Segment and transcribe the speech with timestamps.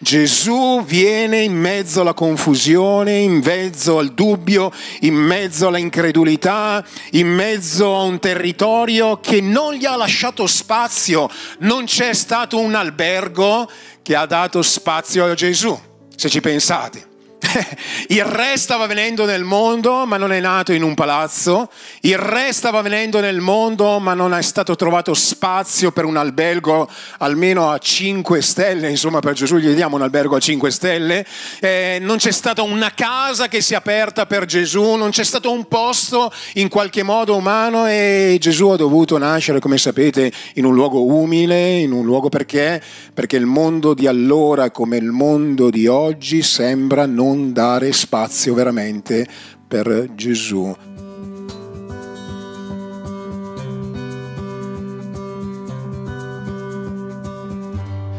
[0.00, 4.70] Gesù viene in mezzo alla confusione, in mezzo al dubbio,
[5.00, 11.28] in mezzo alla incredulità, in mezzo a un territorio che non gli ha lasciato spazio.
[11.60, 13.68] Non c'è stato un albergo
[14.00, 15.76] che ha dato spazio a Gesù,
[16.14, 17.07] se ci pensate.
[18.08, 21.68] Il re stava venendo nel mondo, ma non è nato in un palazzo.
[22.00, 26.88] Il re stava venendo nel mondo, ma non è stato trovato spazio per un albergo
[27.18, 28.90] almeno a 5 stelle.
[28.90, 31.26] Insomma, per Gesù gli diamo un albergo a 5 stelle.
[31.60, 35.50] Eh, non c'è stata una casa che si è aperta per Gesù, non c'è stato
[35.50, 40.74] un posto in qualche modo umano e Gesù ha dovuto nascere, come sapete, in un
[40.74, 42.82] luogo umile, in un luogo perché?
[43.14, 48.52] Perché il mondo di allora, come il mondo di oggi, sembra non non dare spazio
[48.52, 49.26] veramente
[49.66, 50.74] per Gesù.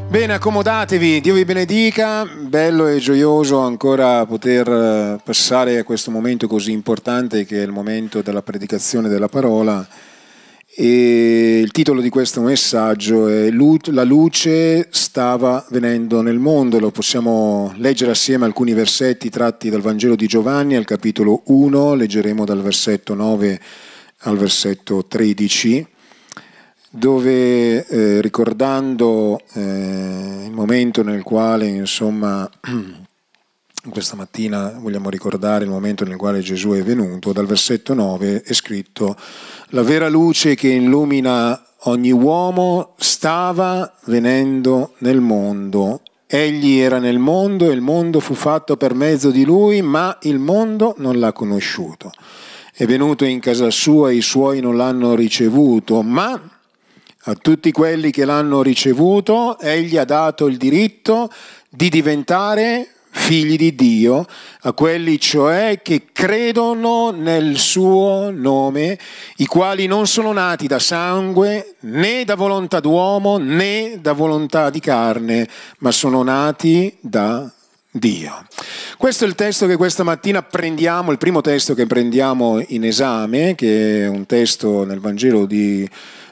[0.07, 6.47] Bene, accomodatevi, Dio vi benedica, bello e gioioso ancora poter eh, passare a questo momento
[6.47, 9.85] così importante che è il momento della predicazione della parola.
[10.75, 16.79] E il titolo di questo messaggio è La luce stava venendo nel mondo.
[16.79, 22.45] Lo possiamo leggere assieme alcuni versetti tratti dal Vangelo di Giovanni al capitolo 1, leggeremo
[22.45, 23.59] dal versetto 9
[24.19, 25.87] al versetto 13,
[26.91, 32.49] dove eh, ricordando eh, il momento nel quale insomma
[33.89, 38.53] questa mattina vogliamo ricordare il momento nel quale Gesù è venuto, dal versetto 9 è
[38.53, 39.15] scritto
[39.69, 46.01] la vera luce che illumina ogni uomo stava venendo nel mondo.
[46.25, 50.39] Egli era nel mondo e il mondo fu fatto per mezzo di lui, ma il
[50.39, 52.11] mondo non l'ha conosciuto.
[52.73, 56.39] È venuto in casa sua e i suoi non l'hanno ricevuto, ma
[57.23, 61.29] a tutti quelli che l'hanno ricevuto egli ha dato il diritto
[61.69, 64.25] di diventare figli di Dio,
[64.61, 68.97] a quelli cioè che credono nel suo nome,
[69.37, 74.79] i quali non sono nati da sangue, né da volontà d'uomo, né da volontà di
[74.79, 75.47] carne,
[75.79, 77.51] ma sono nati da
[77.91, 78.45] Dio.
[78.97, 83.55] Questo è il testo che questa mattina prendiamo, il primo testo che prendiamo in esame,
[83.55, 85.87] che è un testo nel Vangelo di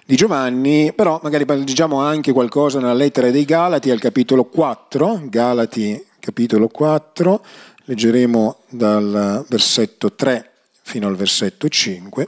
[0.07, 6.01] di Giovanni, però magari leggiamo anche qualcosa nella lettera dei Galati al capitolo 4, Galati
[6.27, 7.41] capitolo 4,
[7.85, 10.51] leggeremo dal versetto 3
[10.81, 12.27] fino al versetto 5.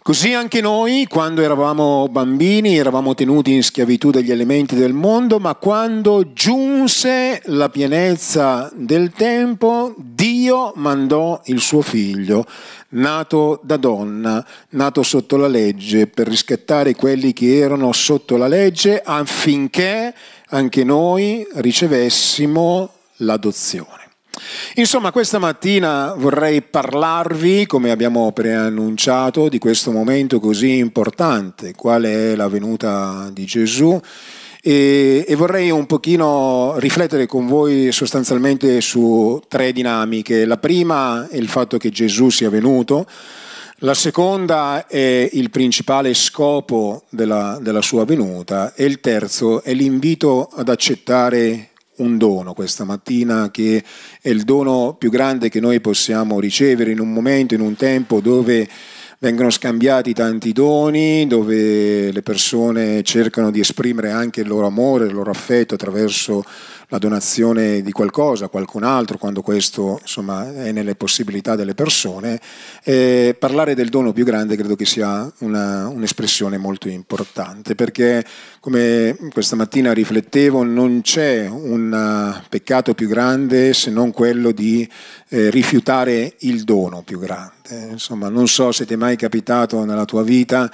[0.00, 5.56] Così anche noi, quando eravamo bambini, eravamo tenuti in schiavitù dagli elementi del mondo, ma
[5.56, 12.46] quando giunse la pienezza del tempo, Dio mandò il suo figlio,
[12.90, 19.02] nato da donna, nato sotto la legge, per riscattare quelli che erano sotto la legge,
[19.04, 20.14] affinché
[20.48, 23.96] anche noi ricevessimo l'adozione.
[24.74, 32.36] Insomma, questa mattina vorrei parlarvi, come abbiamo preannunciato, di questo momento così importante, quale è
[32.36, 34.00] la venuta di Gesù,
[34.60, 40.44] e, e, vorrei un pochino riflettere con voi sostanzialmente su tre dinamiche.
[40.44, 43.06] La prima è il fatto che Gesù sia venuto,
[43.82, 50.48] la seconda è il principale scopo della, della sua venuta e il terzo è l'invito
[50.52, 53.82] ad accettare un dono questa mattina che
[54.20, 58.20] è il dono più grande che noi possiamo ricevere in un momento, in un tempo
[58.20, 58.68] dove
[59.20, 65.14] vengono scambiati tanti doni, dove le persone cercano di esprimere anche il loro amore, il
[65.14, 66.44] loro affetto attraverso
[66.90, 72.40] la donazione di qualcosa a qualcun altro, quando questo insomma, è nelle possibilità delle persone.
[72.82, 78.24] E parlare del dono più grande credo che sia una, un'espressione molto importante, perché
[78.60, 84.88] come questa mattina riflettevo, non c'è un peccato più grande se non quello di
[85.28, 87.88] eh, rifiutare il dono più grande.
[87.90, 90.70] Insomma, non so se ti è mai capitato nella tua vita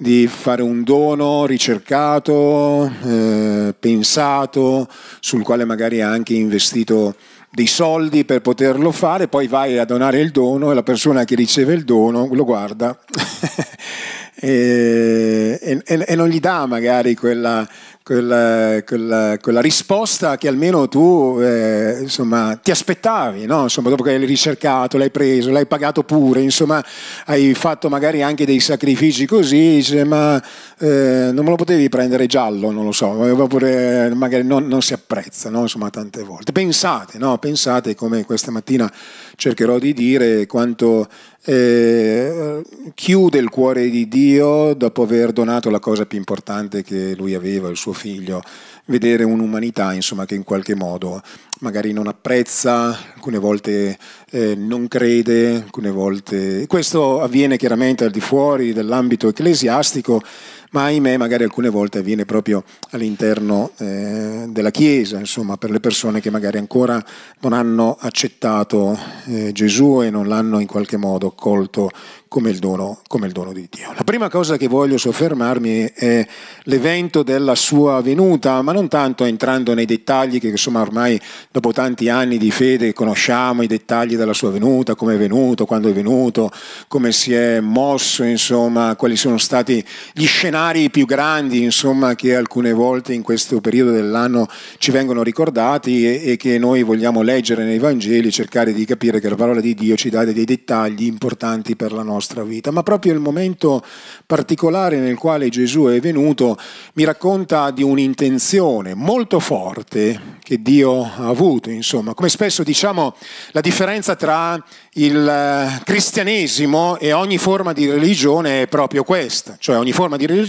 [0.00, 4.86] di fare un dono ricercato, eh, pensato,
[5.18, 7.16] sul quale magari hai anche investito
[7.50, 11.34] dei soldi per poterlo fare, poi vai a donare il dono e la persona che
[11.34, 12.96] riceve il dono lo guarda
[14.36, 17.66] e, e, e non gli dà magari quella
[18.08, 23.64] quella, quella, quella, risposta che almeno tu eh, insomma, ti aspettavi, no?
[23.64, 26.82] insomma, dopo che l'hai ricercato, l'hai preso, l'hai pagato pure, insomma,
[27.26, 30.42] hai fatto magari anche dei sacrifici così, dice, ma
[30.78, 34.94] eh, non me lo potevi prendere giallo, non lo so, oppure magari non, non si
[34.94, 35.60] apprezza no?
[35.60, 36.50] insomma, tante volte.
[36.50, 37.36] Pensate, no?
[37.36, 38.90] pensate come questa mattina
[39.36, 41.06] cercherò di dire quanto
[41.44, 42.62] eh,
[42.94, 47.68] chiude il cuore di Dio dopo aver donato la cosa più importante che lui aveva,
[47.68, 48.42] il suo figlio,
[48.86, 51.22] vedere un'umanità insomma, che in qualche modo
[51.60, 53.98] magari non apprezza, alcune volte
[54.30, 56.66] eh, non crede, alcune volte...
[56.66, 60.22] Questo avviene chiaramente al di fuori dell'ambito ecclesiastico,
[60.70, 66.20] ma ahimè magari alcune volte avviene proprio all'interno eh, della Chiesa, insomma, per le persone
[66.20, 67.02] che magari ancora
[67.40, 71.90] non hanno accettato eh, Gesù e non l'hanno in qualche modo colto
[72.28, 73.90] come il, dono, come il dono di Dio.
[73.96, 76.26] La prima cosa che voglio soffermarmi è
[76.64, 81.18] l'evento della sua venuta, ma non tanto entrando nei dettagli che insomma ormai
[81.50, 85.88] dopo tanti anni di fede conosciamo i dettagli della sua venuta, come è venuto, quando
[85.88, 86.50] è venuto,
[86.86, 89.82] come si è mosso, insomma, quali sono stati
[90.12, 90.57] gli scenari
[90.90, 96.36] più grandi, insomma, che alcune volte in questo periodo dell'anno ci vengono ricordati e, e
[96.36, 100.10] che noi vogliamo leggere nei Vangeli, cercare di capire che la parola di Dio ci
[100.10, 103.82] dà dei dettagli importanti per la nostra nostra vita, ma proprio il momento
[104.26, 106.58] particolare nel quale Gesù è venuto
[106.94, 113.14] mi racconta di un'intenzione molto forte che Dio ha avuto, insomma, come spesso diciamo
[113.52, 114.62] la differenza tra
[114.94, 120.26] il eh, cristianesimo e ogni forma di religione è proprio questa, cioè ogni forma di
[120.26, 120.47] religione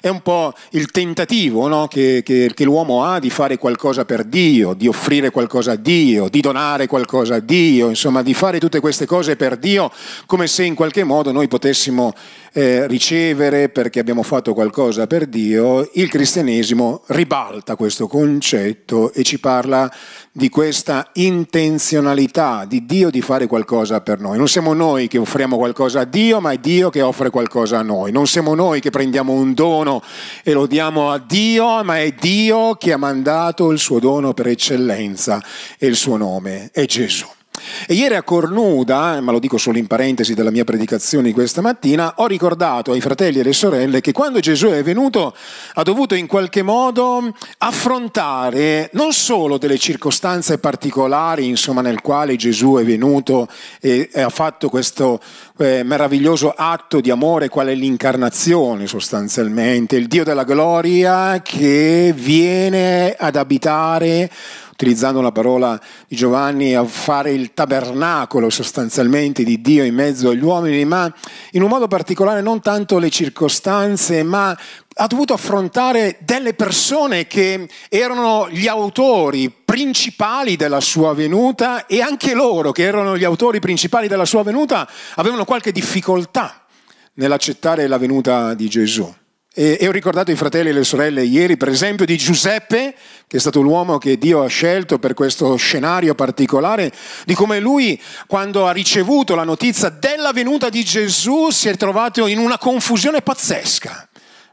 [0.00, 1.88] è un po' il tentativo no?
[1.88, 6.28] che, che, che, l'uomo ha di fare qualcosa per Dio, di offrire qualcosa a Dio,
[6.28, 9.90] di donare qualcosa a Dio, insomma di fare tutte queste cose per Dio
[10.26, 12.12] come se in qualche modo noi potessimo
[12.52, 19.38] eh, ricevere perché abbiamo fatto qualcosa per Dio, il cristianesimo ribalta questo concetto e ci
[19.38, 19.90] parla
[20.34, 24.38] di questa intenzionalità di Dio di fare qualcosa per noi.
[24.38, 27.82] Non siamo noi che offriamo qualcosa a Dio, ma è Dio che offre qualcosa a
[27.82, 28.12] noi.
[28.12, 30.02] Non siamo noi che prendiamo un dono
[30.42, 34.48] e lo diamo a Dio, ma è Dio che ha mandato il suo dono per
[34.48, 35.42] eccellenza
[35.78, 37.26] e il suo nome è Gesù.
[37.86, 41.60] E ieri a Cornuda, ma lo dico solo in parentesi della mia predicazione di questa
[41.60, 45.34] mattina, ho ricordato ai fratelli e alle sorelle che quando Gesù è venuto
[45.74, 52.76] ha dovuto in qualche modo affrontare non solo delle circostanze particolari, insomma, nel quale Gesù
[52.76, 53.46] è venuto
[53.80, 55.20] e, ha fatto questo
[55.58, 63.14] eh, meraviglioso atto di amore, qual è l'incarnazione sostanzialmente, il Dio della gloria che viene
[63.18, 64.30] ad abitare
[64.82, 70.42] utilizzando la parola di Giovanni, a fare il tabernacolo sostanzialmente di Dio in mezzo agli
[70.42, 71.12] uomini, ma
[71.52, 74.58] in un modo particolare non tanto le circostanze, ma
[74.94, 82.34] ha dovuto affrontare delle persone che erano gli autori principali della sua venuta e anche
[82.34, 86.66] loro che erano gli autori principali della sua venuta avevano qualche difficoltà
[87.14, 89.14] nell'accettare la venuta di Gesù.
[89.54, 92.94] E, e, ho ricordato i fratelli e le sorelle ieri, per esempio, di Giuseppe,
[93.26, 96.90] che è stato l'uomo che Dio ha scelto per questo scenario particolare,
[97.26, 102.26] di come lui, quando ha ricevuto la notizia della venuta di Gesù, si è trovato
[102.26, 104.08] in una confusione pazzesca.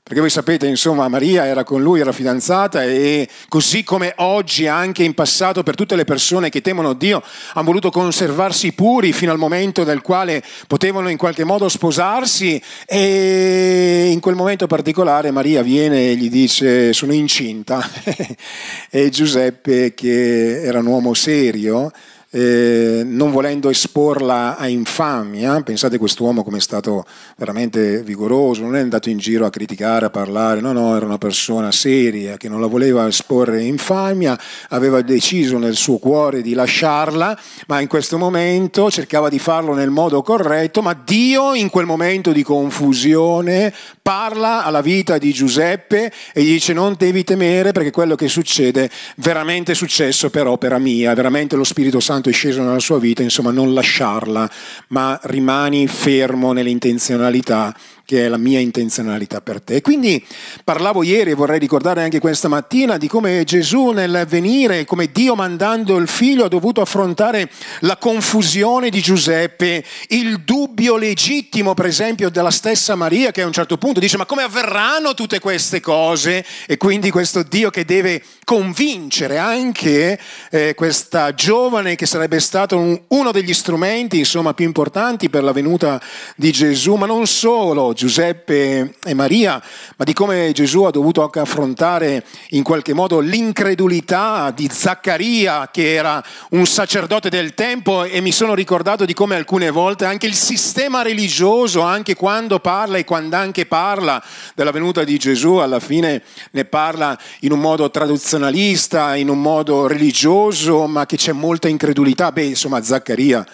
[0.09, 5.03] Perché voi sapete, insomma, Maria era con lui, era fidanzata e così come oggi, anche
[5.03, 7.21] in passato, per tutte le persone che temono Dio,
[7.53, 14.09] hanno voluto conservarsi puri fino al momento nel quale potevano in qualche modo sposarsi e
[14.11, 17.87] in quel momento particolare Maria viene e gli dice sono incinta
[18.89, 21.91] e Giuseppe, che era un uomo serio,
[22.31, 27.05] eh, non volendo esporla a infamia, pensate quest'uomo come è stato
[27.37, 31.17] veramente vigoroso, non è andato in giro a criticare, a parlare, no, no, era una
[31.17, 36.53] persona seria che non la voleva esporre a infamia, aveva deciso nel suo cuore di
[36.53, 41.85] lasciarla, ma in questo momento cercava di farlo nel modo corretto, ma Dio in quel
[41.85, 47.91] momento di confusione parla alla vita di Giuseppe e gli dice non devi temere perché
[47.91, 52.33] quello che succede veramente è successo per opera mia, veramente lo Spirito Santo Santo è
[52.33, 54.49] sceso nella sua vita, insomma non lasciarla,
[54.89, 57.73] ma rimani fermo nelle intenzionalità
[58.09, 59.81] che è la mia intenzionalità per te.
[59.81, 60.25] Quindi
[60.63, 65.35] parlavo ieri e vorrei ricordare anche questa mattina di come Gesù nel venire, come Dio
[65.35, 67.51] mandando il figlio ha dovuto affrontare
[67.81, 73.53] la confusione di Giuseppe, il dubbio legittimo per esempio della stessa Maria che a un
[73.53, 76.43] certo punto dice ma come avverranno tutte queste cose?
[76.65, 82.99] E quindi questo Dio che deve convincere anche eh, questa giovane che sarebbe stato un,
[83.09, 86.01] uno degli strumenti insomma più importanti per la venuta
[86.35, 89.61] di Gesù, ma non solo, Giuseppe e Maria,
[89.97, 95.95] ma di come Gesù ha dovuto anche affrontare in qualche modo l'incredulità di Zaccaria, che
[95.95, 100.33] era un sacerdote del tempo, e mi sono ricordato di come alcune volte anche il
[100.33, 104.23] sistema religioso, anche quando parla e quando anche parla
[104.55, 109.87] della venuta di Gesù, alla fine ne parla in un modo tradizionalista, in un modo
[109.87, 112.31] religioso, ma che c'è molta incredulità.
[112.31, 113.45] Beh, insomma, Zaccaria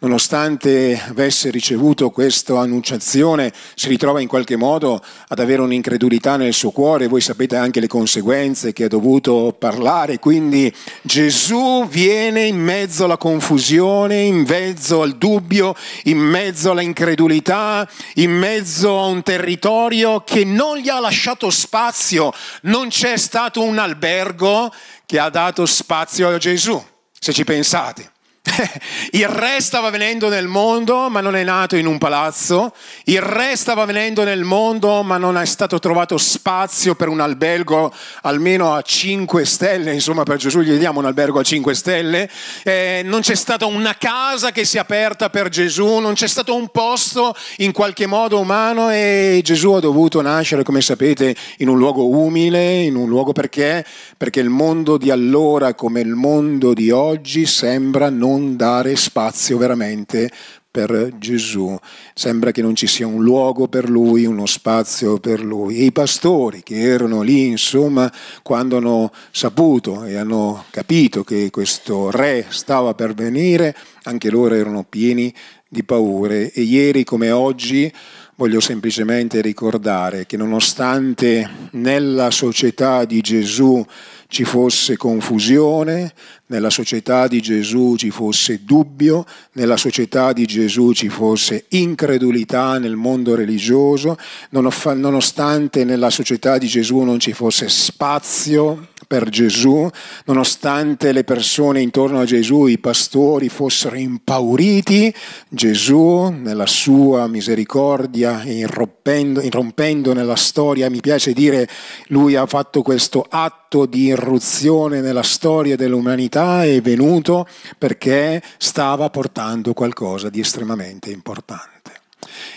[0.00, 6.70] nonostante avesse ricevuto questa annunciazione, si ritrova in qualche modo ad avere un'incredulità nel suo
[6.70, 7.06] cuore.
[7.06, 10.18] Voi sapete anche le conseguenze che ha dovuto parlare.
[10.18, 17.88] Quindi Gesù viene in mezzo alla confusione, in mezzo al dubbio, in mezzo alla incredulità,
[18.14, 22.32] in mezzo a un territorio che non gli ha lasciato spazio.
[22.62, 24.72] Non c'è stato un albergo
[25.04, 26.82] che ha dato spazio a Gesù,
[27.18, 28.12] se ci pensate.
[29.12, 32.72] Il re stava venendo nel mondo, ma non è nato in un palazzo.
[33.04, 37.92] Il re stava venendo nel mondo, ma non è stato trovato spazio per un albergo
[38.22, 39.92] almeno a 5 stelle.
[39.92, 42.30] Insomma, per Gesù gli diamo un albergo a 5 stelle.
[42.62, 46.54] Eh, non c'è stata una casa che si è aperta per Gesù, non c'è stato
[46.54, 51.76] un posto in qualche modo umano e Gesù ha dovuto nascere, come sapete, in un
[51.76, 53.84] luogo umile, in un luogo perché?
[54.16, 59.58] Perché il mondo di allora, come il mondo di oggi, sembra non non dare spazio
[59.58, 60.30] veramente
[60.70, 61.76] per Gesù.
[62.14, 65.78] Sembra che non ci sia un luogo per lui, uno spazio per lui.
[65.78, 68.10] E i pastori che erano lì, insomma,
[68.42, 74.84] quando hanno saputo e hanno capito che questo re stava per venire, anche loro erano
[74.88, 75.34] pieni
[75.68, 76.52] di paure.
[76.52, 77.92] E ieri come oggi
[78.36, 83.84] voglio semplicemente ricordare che nonostante nella società di Gesù
[84.30, 86.14] ci fosse confusione,
[86.46, 92.94] nella società di Gesù ci fosse dubbio, nella società di Gesù ci fosse incredulità nel
[92.94, 94.16] mondo religioso,
[94.50, 99.90] nonostante nella società di Gesù non ci fosse spazio per Gesù,
[100.26, 105.12] nonostante le persone intorno a Gesù, i pastori fossero impauriti,
[105.48, 111.68] Gesù nella sua misericordia, irrompendo, irrompendo nella storia, mi piace dire,
[112.06, 119.72] lui ha fatto questo atto di irruzione nella storia dell'umanità, è venuto perché stava portando
[119.72, 121.79] qualcosa di estremamente importante.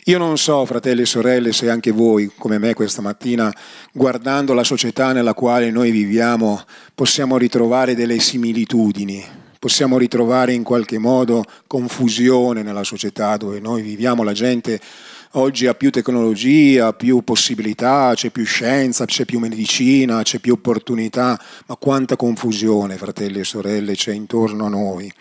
[0.06, 3.54] Io non so, fratelli e sorelle, se anche voi, come me questa mattina,
[3.92, 6.62] guardando la società nella quale noi viviamo,
[6.94, 9.24] possiamo ritrovare delle similitudini,
[9.60, 14.80] possiamo ritrovare in qualche modo confusione nella società dove noi viviamo, la gente
[15.36, 21.40] oggi ha più tecnologia, più possibilità, c'è più scienza, c'è più medicina, c'è più opportunità,
[21.66, 25.12] ma quanta confusione, fratelli e sorelle, c'è intorno a noi.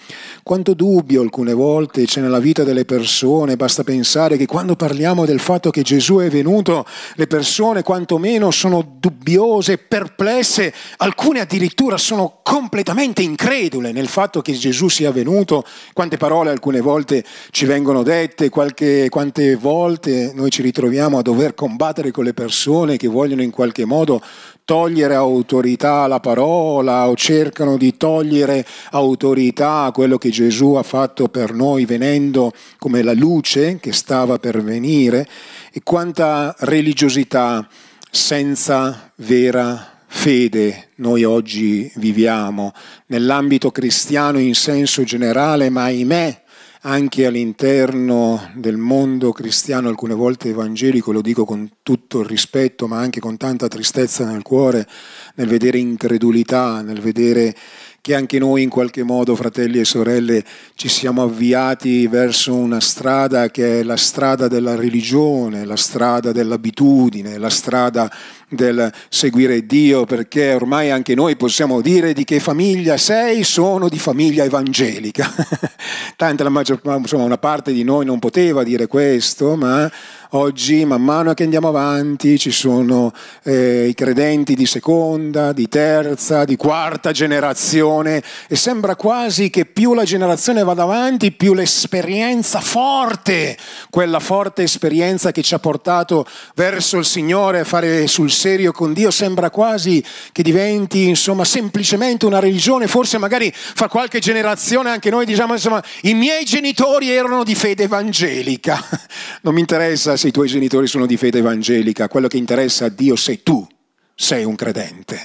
[0.42, 5.40] Quanto dubbio alcune volte c'è nella vita delle persone, basta pensare che quando parliamo del
[5.40, 13.22] fatto che Gesù è venuto, le persone quantomeno sono dubbiose, perplesse, alcune addirittura sono completamente
[13.22, 19.08] incredule nel fatto che Gesù sia venuto, quante parole alcune volte ci vengono dette, qualche,
[19.08, 23.50] quante volte volte noi ci ritroviamo a dover combattere con le persone che vogliono in
[23.50, 24.20] qualche modo
[24.64, 31.28] togliere autorità alla parola o cercano di togliere autorità a quello che Gesù ha fatto
[31.28, 35.26] per noi venendo come la luce che stava per venire.
[35.72, 37.66] E quanta religiosità
[38.10, 42.72] senza vera fede noi oggi viviamo.
[43.06, 46.41] Nell'ambito cristiano in senso generale, ma ahimè
[46.84, 52.98] anche all'interno del mondo cristiano, alcune volte evangelico, lo dico con tutto il rispetto, ma
[52.98, 54.88] anche con tanta tristezza nel cuore,
[55.36, 57.54] nel vedere incredulità, nel vedere
[58.00, 63.48] che anche noi in qualche modo, fratelli e sorelle, ci siamo avviati verso una strada
[63.48, 68.12] che è la strada della religione, la strada dell'abitudine, la strada
[68.52, 73.98] del seguire Dio, perché ormai anche noi possiamo dire di che famiglia sei, sono di
[73.98, 75.32] famiglia evangelica.
[76.16, 79.90] Tanta la maggior, insomma, una parte di noi non poteva dire questo, ma
[80.34, 86.46] Oggi, man mano che andiamo avanti, ci sono eh, i credenti di seconda, di terza,
[86.46, 93.58] di quarta generazione e sembra quasi che più la generazione va avanti, più l'esperienza forte,
[93.90, 98.92] quella forte esperienza che ci ha portato verso il Signore a fare sul serio con
[98.92, 105.10] Dio, sembra quasi che diventi insomma semplicemente una religione, forse magari fra qualche generazione anche
[105.10, 108.84] noi diciamo insomma i miei genitori erano di fede evangelica,
[109.42, 112.88] non mi interessa se i tuoi genitori sono di fede evangelica, quello che interessa a
[112.88, 113.64] Dio sei tu,
[114.12, 115.20] sei un credente.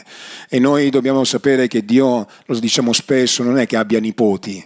[0.48, 4.64] E noi dobbiamo sapere che Dio, lo diciamo spesso, non è che abbia nipoti,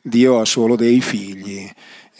[0.00, 1.70] Dio ha solo dei figli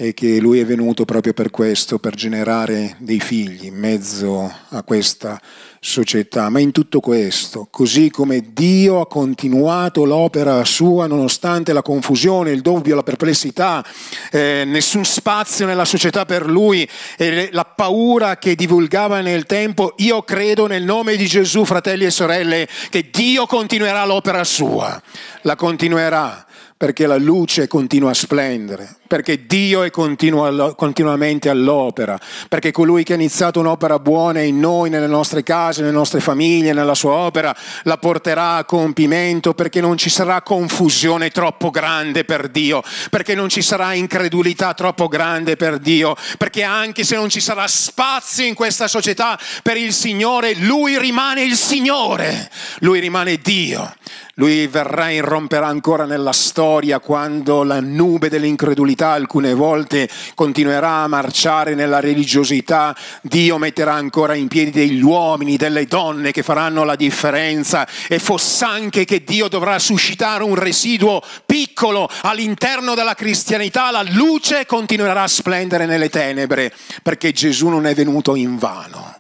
[0.02, 4.82] e che lui è venuto proprio per questo, per generare dei figli in mezzo a
[4.82, 5.38] questa
[5.80, 6.50] società.
[6.50, 12.60] Ma in tutto questo, così come Dio ha continuato l'opera sua nonostante la confusione, il
[12.60, 13.84] dubbio, la perplessità,
[14.30, 20.22] eh, nessun spazio nella società per lui e la paura che divulgava nel tempo, io
[20.22, 25.00] credo nel nome di Gesù, fratelli e sorelle, che Dio continuerà l'opera sua,
[25.42, 26.44] la continuerà
[26.76, 32.16] perché la luce continua a splendere, perché Dio è continua, continuamente all'opera,
[32.48, 36.72] perché colui che ha iniziato un'opera buona in noi, nelle nostre case, nelle nostre famiglie,
[36.72, 37.52] nella sua opera,
[37.82, 43.48] la porterà a compimento, perché non ci sarà confusione troppo grande per Dio, perché non
[43.48, 48.54] ci sarà incredulità troppo grande per Dio, perché anche se non ci sarà spazio in
[48.54, 52.48] questa società per il Signore, Lui rimane il Signore,
[52.78, 53.92] Lui rimane Dio.
[54.40, 61.08] Lui verrà e irromperà ancora nella storia quando la nube dell'incredulità alcune volte continuerà a
[61.08, 62.94] marciare nella religiosità.
[63.22, 67.86] Dio metterà ancora in piedi degli uomini, delle donne che faranno la differenza.
[68.08, 75.22] E fossanche che Dio dovrà suscitare un residuo piccolo all'interno della cristianità, la luce continuerà
[75.22, 79.19] a splendere nelle tenebre perché Gesù non è venuto in vano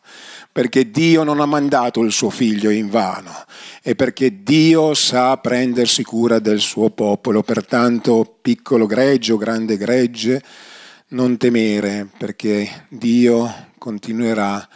[0.60, 3.32] perché Dio non ha mandato il suo figlio in vano
[3.82, 7.42] e perché Dio sa prendersi cura del suo popolo.
[7.42, 10.42] Pertanto, piccolo gregge o grande gregge,
[11.08, 14.68] non temere, perché Dio continuerà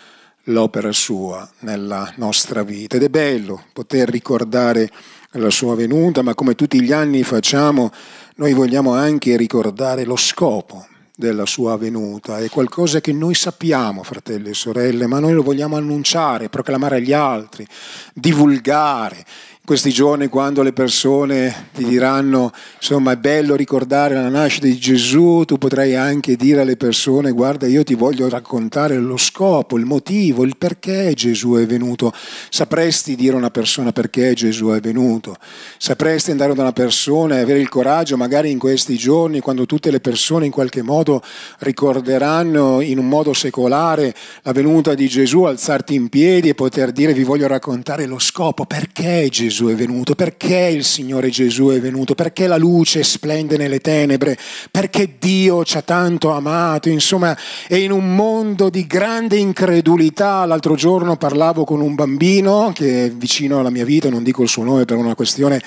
[0.45, 2.97] l'opera sua nella nostra vita.
[2.97, 4.88] Ed è bello poter ricordare
[5.33, 7.91] la sua venuta, ma come tutti gli anni facciamo,
[8.37, 14.50] noi vogliamo anche ricordare lo scopo della sua venuta, è qualcosa che noi sappiamo, fratelli
[14.50, 17.66] e sorelle, ma noi lo vogliamo annunciare, proclamare agli altri,
[18.12, 19.25] divulgare
[19.66, 25.44] questi giorni quando le persone ti diranno insomma è bello ricordare la nascita di Gesù,
[25.47, 30.44] tu potrai anche dire alle persone guarda io ti voglio raccontare lo scopo, il motivo,
[30.44, 32.12] il perché Gesù è venuto.
[32.50, 35.35] Sapresti dire a una persona perché Gesù è venuto?
[35.78, 39.90] Sapresti andare da una persona e avere il coraggio magari in questi giorni quando tutte
[39.90, 41.23] le persone in qualche modo
[41.61, 47.14] ricorderanno in un modo secolare la venuta di Gesù, alzarti in piedi e poter dire
[47.14, 51.79] vi voglio raccontare lo scopo, perché Gesù Gesù è venuto, perché il Signore Gesù è
[51.79, 54.37] venuto, perché la luce splende nelle tenebre,
[54.69, 60.45] perché Dio ci ha tanto amato, insomma è in un mondo di grande incredulità.
[60.45, 64.49] L'altro giorno parlavo con un bambino che è vicino alla mia vita, non dico il
[64.49, 65.63] suo nome per una questione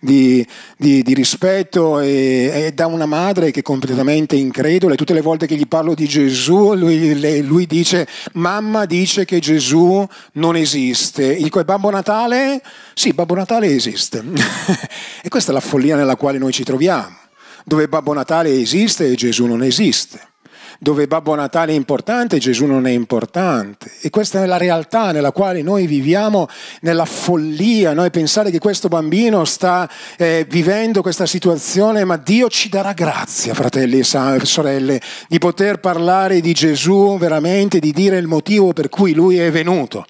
[0.00, 5.14] di, di, di rispetto e, e, da una madre che è completamente incredula e tutte
[5.14, 10.56] le volte che gli parlo di Gesù lui, lui dice mamma dice che Gesù non
[10.56, 11.36] esiste.
[11.36, 12.62] Dico, e Babbo Natale?
[12.94, 14.22] Sì, Babbo Natale esiste.
[15.22, 17.16] e questa è la follia nella quale noi ci troviamo,
[17.64, 20.34] dove Babbo Natale esiste e Gesù non esiste
[20.78, 23.90] dove Babbo Natale è importante, Gesù non è importante.
[24.00, 26.48] E questa è la realtà nella quale noi viviamo,
[26.80, 32.68] nella follia, noi pensare che questo bambino sta eh, vivendo questa situazione, ma Dio ci
[32.68, 38.72] darà grazia, fratelli e sorelle, di poter parlare di Gesù veramente, di dire il motivo
[38.72, 40.04] per cui lui è venuto.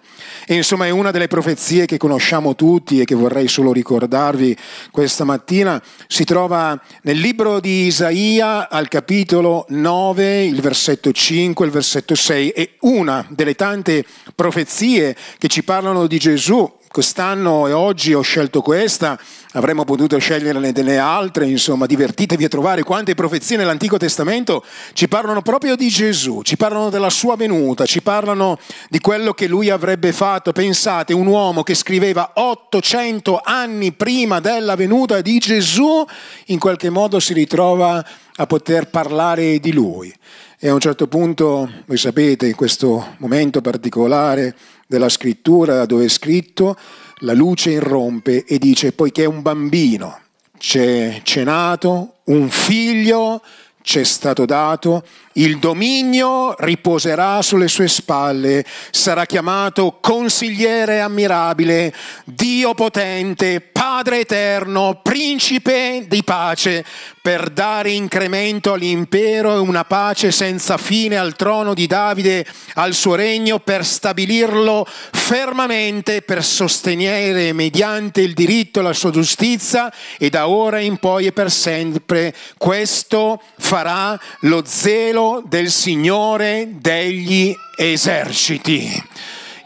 [0.48, 4.56] E insomma è una delle profezie che conosciamo tutti e che vorrei solo ricordarvi
[4.90, 5.82] questa mattina.
[6.06, 12.48] Si trova nel libro di Isaia al capitolo 9, il versetto 5, il versetto 6.
[12.50, 18.62] È una delle tante profezie che ci parlano di Gesù quest'anno e oggi ho scelto
[18.62, 19.20] questa,
[19.52, 24.64] avremmo potuto sceglierne delle altre, insomma, divertitevi a trovare quante profezie nell'Antico Testamento
[24.94, 29.46] ci parlano proprio di Gesù, ci parlano della sua venuta, ci parlano di quello che
[29.46, 30.52] lui avrebbe fatto.
[30.52, 36.02] Pensate, un uomo che scriveva 800 anni prima della venuta di Gesù,
[36.46, 38.02] in qualche modo si ritrova
[38.36, 40.14] a poter parlare di lui.
[40.58, 46.08] E a un certo punto, voi sapete, in questo momento particolare della scrittura dove è
[46.08, 46.74] scritto,
[47.20, 50.18] la luce irrompe e dice, poiché un bambino
[50.56, 53.42] c'è, c'è nato, un figlio
[53.82, 55.04] c'è stato dato,
[55.36, 61.92] il dominio riposerà sulle sue spalle, sarà chiamato consigliere ammirabile,
[62.24, 66.84] Dio potente, Padre eterno, principe di pace,
[67.20, 73.14] per dare incremento all'impero e una pace senza fine al trono di Davide, al suo
[73.14, 80.78] regno, per stabilirlo fermamente, per sostenere mediante il diritto la sua giustizia e da ora
[80.78, 82.34] in poi e per sempre.
[82.56, 89.02] Questo farà lo zelo del Signore degli eserciti.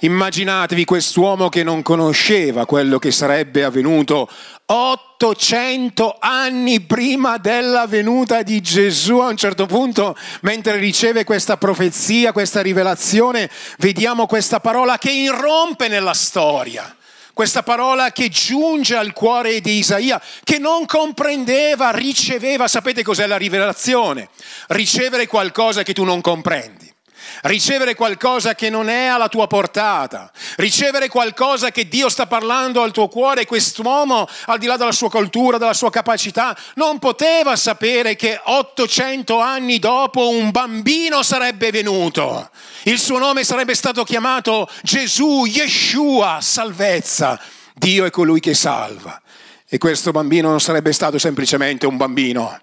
[0.01, 4.29] Immaginatevi quest'uomo che non conosceva quello che sarebbe avvenuto
[4.66, 9.18] 800 anni prima della venuta di Gesù.
[9.18, 15.88] A un certo punto, mentre riceve questa profezia, questa rivelazione, vediamo questa parola che irrompe
[15.88, 16.94] nella storia
[17.33, 23.37] questa parola che giunge al cuore di Isaia, che non comprendeva, riceveva, sapete cos'è la
[23.37, 24.29] rivelazione?
[24.69, 26.89] Ricevere qualcosa che tu non comprendi.
[27.42, 32.92] Ricevere qualcosa che non è alla tua portata, ricevere qualcosa che Dio sta parlando al
[32.92, 33.46] tuo cuore.
[33.46, 39.38] Quest'uomo, al di là della sua cultura, della sua capacità, non poteva sapere che 800
[39.40, 42.50] anni dopo un bambino sarebbe venuto.
[42.85, 47.40] Il suo nome sarebbe stato chiamato Gesù, Yeshua, salvezza.
[47.74, 49.20] Dio è colui che salva.
[49.68, 52.61] E questo bambino non sarebbe stato semplicemente un bambino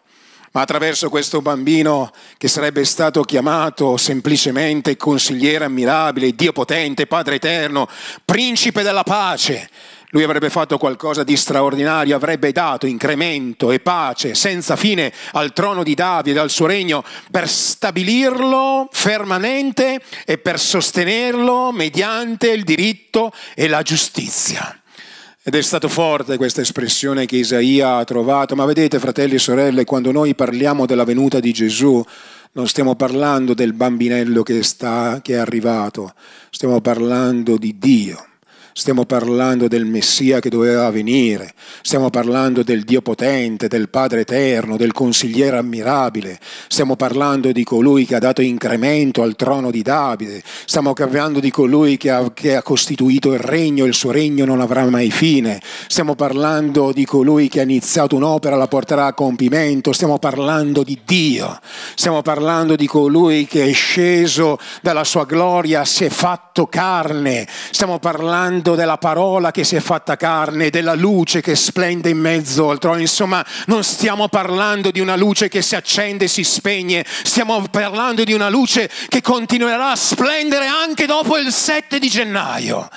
[0.51, 7.87] ma attraverso questo bambino che sarebbe stato chiamato semplicemente consigliere ammirabile, Dio potente, Padre eterno,
[8.23, 9.69] principe della pace.
[10.11, 15.83] Lui avrebbe fatto qualcosa di straordinario, avrebbe dato incremento e pace senza fine al trono
[15.83, 23.67] di Davide, al suo regno, per stabilirlo fermamente e per sostenerlo mediante il diritto e
[23.67, 24.81] la giustizia.
[25.47, 29.85] Ed è stato forte questa espressione che Isaia ha trovato, ma vedete fratelli e sorelle,
[29.85, 32.03] quando noi parliamo della venuta di Gesù,
[32.51, 36.13] non stiamo parlando del bambinello che, sta, che è arrivato,
[36.49, 38.25] stiamo parlando di Dio
[38.77, 44.77] stiamo parlando del Messia che doveva venire, stiamo parlando del Dio potente, del Padre eterno,
[44.77, 46.37] del consigliere ammirabile,
[46.67, 51.49] stiamo parlando di colui che ha dato incremento al trono di Davide, stiamo parlando di
[51.49, 55.09] colui che ha, che ha costituito il regno e il suo regno non avrà mai
[55.09, 60.83] fine, stiamo parlando di colui che ha iniziato un'opera la porterà a compimento, stiamo parlando
[60.83, 61.59] di Dio,
[61.95, 67.97] stiamo parlando di colui che è sceso dalla sua gloria, si è fatto carne, stiamo
[67.97, 72.69] parlando parlando della parola che si è fatta carne, della luce che splende in mezzo
[72.69, 72.99] al trono.
[72.99, 78.23] Insomma, non stiamo parlando di una luce che si accende e si spegne, stiamo parlando
[78.23, 82.89] di una luce che continuerà a splendere anche dopo il 7 di gennaio.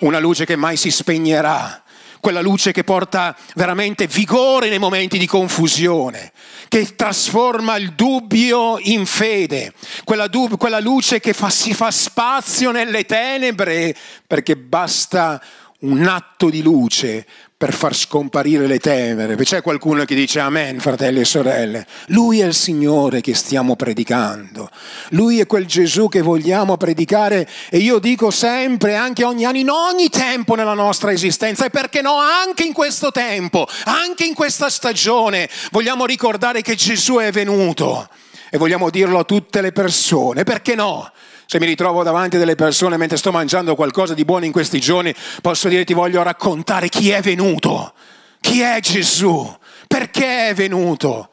[0.00, 1.82] Una luce che mai si spegnerà
[2.18, 6.32] quella luce che porta veramente vigore nei momenti di confusione,
[6.72, 12.70] che trasforma il dubbio in fede, quella, dub- quella luce che fa, si fa spazio
[12.70, 13.94] nelle tenebre,
[14.26, 15.38] perché basta
[15.80, 17.26] un atto di luce
[17.62, 19.36] per far scomparire le tenebre.
[19.36, 21.86] C'è qualcuno che dice Amen, fratelli e sorelle.
[22.06, 24.68] Lui è il Signore che stiamo predicando.
[25.10, 29.70] Lui è quel Gesù che vogliamo predicare e io dico sempre, anche ogni anno, in
[29.70, 34.68] ogni tempo nella nostra esistenza e perché no, anche in questo tempo, anche in questa
[34.68, 38.08] stagione, vogliamo ricordare che Gesù è venuto
[38.50, 40.42] e vogliamo dirlo a tutte le persone.
[40.42, 41.12] Perché no?
[41.52, 44.80] Se mi ritrovo davanti a delle persone mentre sto mangiando qualcosa di buono in questi
[44.80, 47.92] giorni, posso dire ti voglio raccontare chi è venuto,
[48.40, 49.54] chi è Gesù,
[49.86, 51.28] perché è venuto,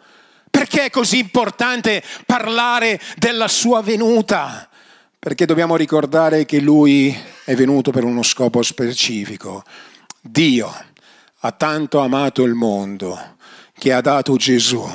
[0.50, 4.68] perché è così importante parlare della sua venuta,
[5.18, 9.64] perché dobbiamo ricordare che lui è venuto per uno scopo specifico.
[10.20, 10.70] Dio
[11.40, 13.38] ha tanto amato il mondo
[13.72, 14.86] che ha dato Gesù,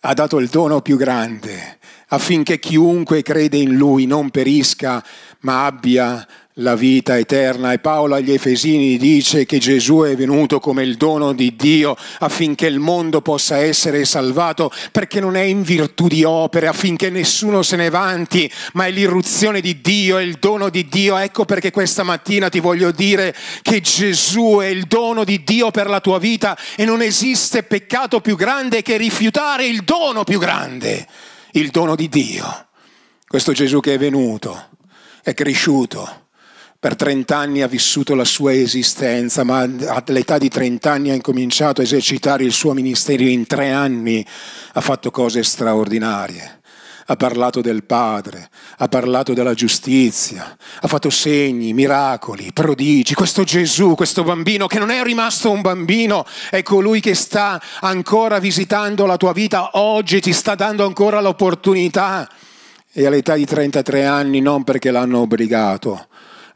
[0.00, 1.80] ha dato il dono più grande
[2.14, 5.04] affinché chiunque crede in lui non perisca,
[5.40, 6.26] ma abbia
[6.58, 7.72] la vita eterna.
[7.72, 12.66] E Paolo agli Efesini dice che Gesù è venuto come il dono di Dio affinché
[12.66, 17.74] il mondo possa essere salvato, perché non è in virtù di opere, affinché nessuno se
[17.74, 21.16] ne vanti, ma è l'irruzione di Dio, è il dono di Dio.
[21.16, 25.88] Ecco perché questa mattina ti voglio dire che Gesù è il dono di Dio per
[25.88, 31.06] la tua vita e non esiste peccato più grande che rifiutare il dono più grande
[31.56, 32.66] il dono di Dio.
[33.26, 34.70] Questo Gesù che è venuto,
[35.22, 36.22] è cresciuto,
[36.78, 41.80] per 30 anni ha vissuto la sua esistenza, ma all'età di 30 anni ha incominciato
[41.80, 44.26] a esercitare il suo ministero, in tre anni
[44.72, 46.62] ha fatto cose straordinarie
[47.06, 53.14] ha parlato del Padre, ha parlato della giustizia, ha fatto segni, miracoli, prodigi.
[53.14, 58.38] Questo Gesù, questo bambino che non è rimasto un bambino, è colui che sta ancora
[58.38, 62.28] visitando la tua vita oggi, ti sta dando ancora l'opportunità.
[62.96, 66.06] E all'età di 33 anni, non perché l'hanno obbligato,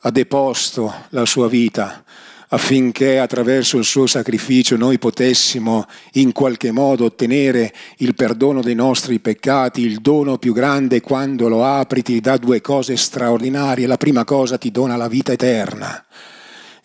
[0.00, 2.04] ha deposto la sua vita
[2.48, 9.18] affinché attraverso il suo sacrificio noi potessimo in qualche modo ottenere il perdono dei nostri
[9.18, 9.82] peccati.
[9.82, 13.86] Il dono più grande quando lo apri ti dà due cose straordinarie.
[13.86, 16.04] La prima cosa ti dona la vita eterna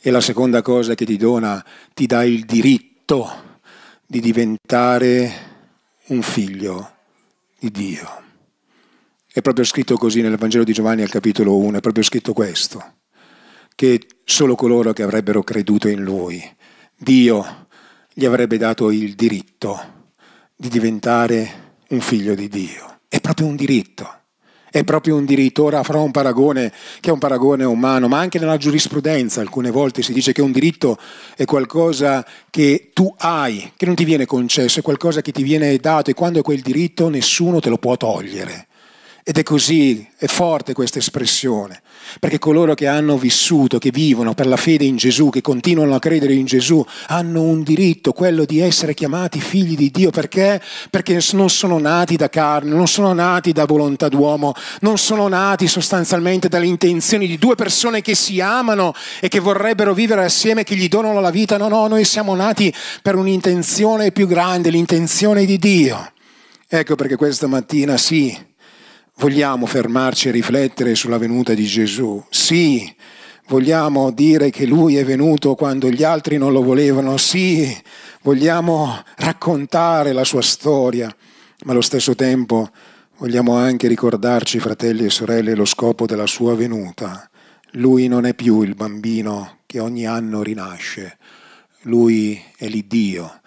[0.02, 3.52] e la seconda cosa che ti dona ti dà il diritto
[4.06, 5.52] di diventare
[6.08, 6.92] un figlio
[7.58, 8.22] di Dio.
[9.32, 13.02] È proprio scritto così nel Vangelo di Giovanni al capitolo 1, è proprio scritto questo
[13.76, 16.42] che solo coloro che avrebbero creduto in lui,
[16.98, 17.68] Dio
[18.14, 19.92] gli avrebbe dato il diritto
[20.56, 23.00] di diventare un figlio di Dio.
[23.08, 24.22] È proprio un diritto.
[24.72, 25.64] È proprio un diritto.
[25.64, 30.02] Ora farò un paragone che è un paragone umano, ma anche nella giurisprudenza alcune volte
[30.02, 30.98] si dice che un diritto
[31.36, 35.78] è qualcosa che tu hai, che non ti viene concesso, è qualcosa che ti viene
[35.78, 38.68] dato e quando è quel diritto nessuno te lo può togliere.
[39.26, 41.82] Ed è così, è forte questa espressione,
[42.20, 46.00] perché coloro che hanno vissuto, che vivono per la fede in Gesù, che continuano a
[46.00, 50.62] credere in Gesù, hanno un diritto, quello di essere chiamati figli di Dio, perché?
[50.90, 55.68] Perché non sono nati da carne, non sono nati da volontà d'uomo, non sono nati
[55.68, 60.76] sostanzialmente dalle intenzioni di due persone che si amano e che vorrebbero vivere assieme, che
[60.76, 65.58] gli donano la vita, no, no, noi siamo nati per un'intenzione più grande, l'intenzione di
[65.58, 66.12] Dio.
[66.68, 68.52] Ecco perché questa mattina sì
[69.24, 72.22] Vogliamo fermarci a riflettere sulla venuta di Gesù?
[72.30, 72.94] Sì.
[73.48, 77.16] Vogliamo dire che Lui è venuto quando gli altri non lo volevano?
[77.16, 77.74] Sì.
[78.22, 81.08] Vogliamo raccontare la sua storia,
[81.64, 82.70] ma allo stesso tempo
[83.16, 87.30] vogliamo anche ricordarci, fratelli e sorelle, lo scopo della sua venuta.
[87.76, 91.18] Lui non è più il bambino che ogni anno rinasce,
[91.84, 93.40] lui è l'Iddio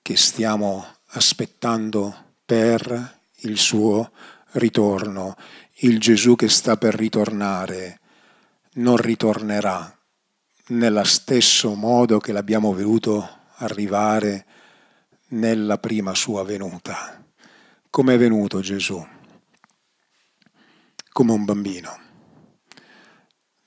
[0.00, 2.14] che stiamo aspettando
[2.46, 4.12] per il suo
[4.54, 5.36] ritorno.
[5.78, 8.00] Il Gesù che sta per ritornare
[8.74, 9.96] non ritornerà
[10.66, 14.46] nello stesso modo che l'abbiamo veduto arrivare
[15.28, 17.22] nella prima sua venuta.
[17.90, 19.04] Come è venuto Gesù?
[21.10, 22.00] Come un bambino.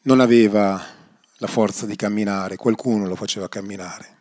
[0.03, 0.83] Non aveva
[1.37, 4.15] la forza di camminare, qualcuno lo faceva camminare.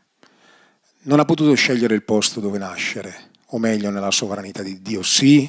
[1.02, 5.02] Non ha potuto scegliere il posto dove nascere, o meglio nella sovranità di Dio.
[5.02, 5.48] Sì,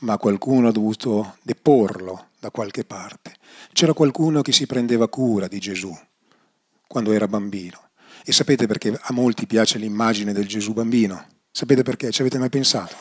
[0.00, 3.34] ma qualcuno ha dovuto deporlo da qualche parte.
[3.72, 5.96] C'era qualcuno che si prendeva cura di Gesù
[6.86, 7.90] quando era bambino.
[8.24, 11.26] E sapete perché a molti piace l'immagine del Gesù bambino?
[11.50, 12.10] Sapete perché?
[12.10, 12.96] Ci avete mai pensato?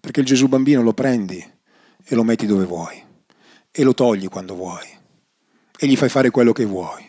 [0.00, 1.44] Perché il Gesù bambino lo prendi
[2.04, 3.02] e lo metti dove vuoi
[3.70, 4.86] e lo togli quando vuoi
[5.78, 7.04] e gli fai fare quello che vuoi.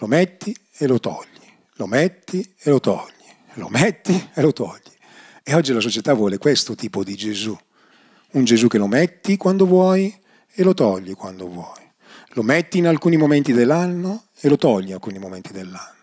[0.00, 1.26] Lo metti e lo togli,
[1.74, 3.12] lo metti e lo togli,
[3.54, 4.96] lo metti e lo togli.
[5.42, 7.56] E oggi la società vuole questo tipo di Gesù
[8.32, 10.14] un Gesù che lo metti quando vuoi
[10.52, 11.86] e lo togli quando vuoi.
[12.32, 15.96] Lo metti in alcuni momenti dell'anno e lo togli in alcuni momenti dell'anno.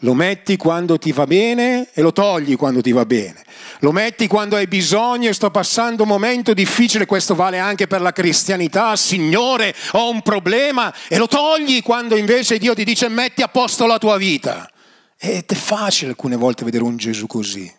[0.00, 3.44] Lo metti quando ti va bene e lo togli quando ti va bene.
[3.80, 8.00] Lo metti quando hai bisogno e sto passando un momento difficile, questo vale anche per
[8.00, 13.42] la cristianità, Signore, ho un problema e lo togli quando invece Dio ti dice metti
[13.42, 14.70] a posto la tua vita.
[15.18, 17.70] Ed è facile alcune volte vedere un Gesù così,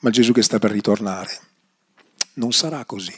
[0.00, 1.45] ma il Gesù che sta per ritornare
[2.36, 3.14] non sarà così.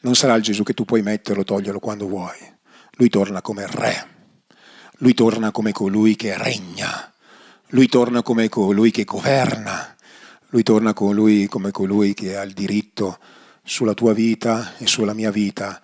[0.00, 2.38] Non sarà il Gesù che tu puoi metterlo, toglierlo quando vuoi.
[2.92, 4.14] Lui torna come re.
[4.98, 7.12] Lui torna come colui che regna.
[7.68, 9.96] Lui torna come colui che governa.
[10.50, 13.18] Lui torna colui, come colui che ha il diritto
[13.62, 15.82] sulla tua vita e sulla mia vita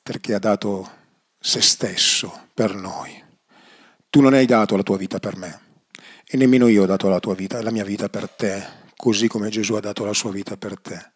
[0.00, 0.90] perché ha dato
[1.38, 3.22] se stesso per noi.
[4.08, 5.60] Tu non hai dato la tua vita per me
[6.24, 8.64] e nemmeno io ho dato la tua vita, la mia vita per te,
[8.96, 11.12] così come Gesù ha dato la sua vita per te.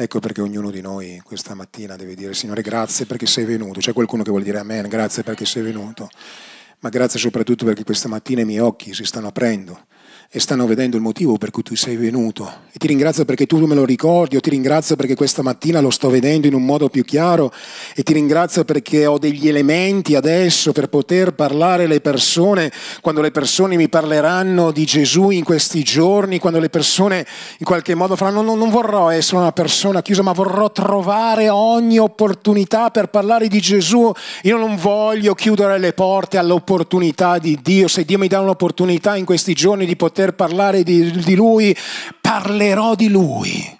[0.00, 3.80] Ecco perché ognuno di noi questa mattina deve dire Signore grazie perché sei venuto.
[3.80, 6.08] C'è qualcuno che vuol dire Amen, grazie perché sei venuto.
[6.78, 9.86] Ma grazie soprattutto perché questa mattina i miei occhi si stanno aprendo
[10.30, 12.66] e stanno vedendo il motivo per cui tu sei venuto.
[12.70, 15.88] E ti ringrazio perché tu me lo ricordi, io ti ringrazio perché questa mattina lo
[15.88, 17.50] sto vedendo in un modo più chiaro
[17.94, 23.30] e ti ringrazio perché ho degli elementi adesso per poter parlare alle persone, quando le
[23.30, 27.26] persone mi parleranno di Gesù in questi giorni, quando le persone
[27.58, 31.98] in qualche modo faranno non, non vorrò essere una persona chiusa, ma vorrò trovare ogni
[31.98, 34.12] opportunità per parlare di Gesù.
[34.42, 39.24] Io non voglio chiudere le porte all'opportunità di Dio, se Dio mi dà un'opportunità in
[39.24, 41.76] questi giorni di poter poter parlare di, di Lui,
[42.20, 43.78] parlerò di Lui.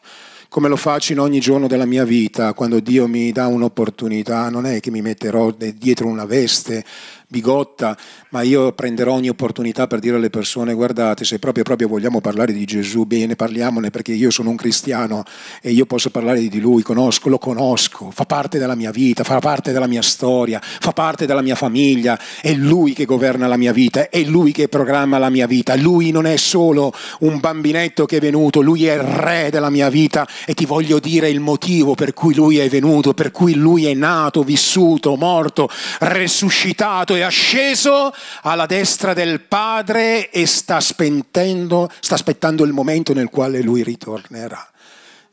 [0.48, 4.64] Come lo faccio in ogni giorno della mia vita, quando Dio mi dà un'opportunità, non
[4.64, 6.84] è che mi metterò dietro una veste
[7.30, 7.94] bigotta,
[8.30, 12.54] ma io prenderò ogni opportunità per dire alle persone guardate, se proprio, proprio vogliamo parlare
[12.54, 15.24] di Gesù, bene, parliamone perché io sono un cristiano
[15.60, 19.40] e io posso parlare di lui, conosco, lo conosco, fa parte della mia vita, fa
[19.40, 23.72] parte della mia storia, fa parte della mia famiglia, è lui che governa la mia
[23.72, 28.16] vita, è lui che programma la mia vita, lui non è solo un bambinetto che
[28.16, 31.94] è venuto, lui è il re della mia vita e ti voglio dire il motivo
[31.94, 38.12] per cui lui è venuto, per cui lui è nato, vissuto, morto, resuscitato è asceso
[38.42, 44.70] alla destra del Padre e sta, sta aspettando il momento nel quale lui ritornerà.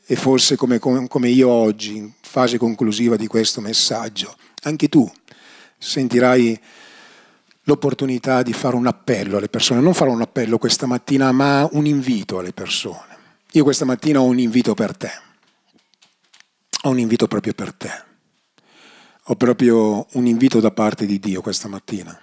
[0.06, 5.10] E forse come, come, come io oggi, in fase conclusiva di questo messaggio, anche tu
[5.78, 6.60] sentirai
[7.64, 9.82] l'opportunità di fare un appello alle persone.
[9.82, 13.18] Non farò un appello questa mattina, ma un invito alle persone.
[13.52, 15.12] Io questa mattina ho un invito per te.
[16.84, 18.05] Ho un invito proprio per te
[19.28, 22.18] ho proprio un invito da parte di Dio questa mattina.